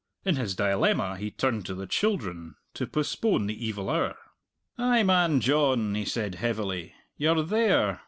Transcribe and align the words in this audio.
In 0.25 0.35
his 0.35 0.55
dilemma 0.55 1.15
he 1.15 1.29
turned 1.29 1.63
to 1.67 1.75
the 1.75 1.85
children, 1.85 2.55
to 2.73 2.87
postpone 2.87 3.45
the 3.45 3.63
evil 3.63 3.87
hour. 3.87 4.17
"Ay, 4.75 5.03
man, 5.03 5.39
John!" 5.41 5.93
he 5.93 6.05
said 6.05 6.33
heavily, 6.33 6.95
"you're 7.17 7.43
there!" 7.43 7.99